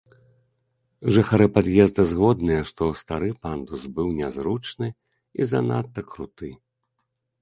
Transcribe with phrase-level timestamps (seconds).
[1.17, 6.49] Жыхары пад'езда згодныя, што стары пандус быў нязручны і занадта круты.